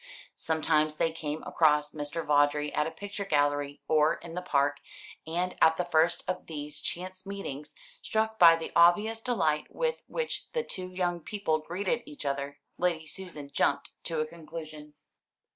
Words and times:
Sometimes 0.37 0.95
they 0.95 1.11
came 1.11 1.43
across 1.43 1.93
Mr. 1.93 2.25
Vawdrey 2.25 2.73
at 2.73 2.87
a 2.87 2.89
picture 2.89 3.23
gallery 3.23 3.83
or 3.87 4.15
in 4.15 4.33
the 4.33 4.41
Park; 4.41 4.77
and 5.27 5.55
at 5.61 5.77
the 5.77 5.85
first 5.85 6.27
of 6.27 6.47
these 6.47 6.79
chance 6.79 7.23
meetings, 7.27 7.75
struck 8.01 8.39
by 8.39 8.55
the 8.55 8.71
obvious 8.75 9.21
delight 9.21 9.67
with 9.69 10.01
which 10.07 10.51
the 10.53 10.63
two 10.63 10.87
young 10.91 11.19
people 11.19 11.59
greeted 11.59 12.01
each 12.07 12.25
other, 12.25 12.57
Lady 12.79 13.05
Susan 13.05 13.51
jumped 13.53 13.91
to 14.05 14.19
a 14.19 14.25
conclusion. 14.25 14.95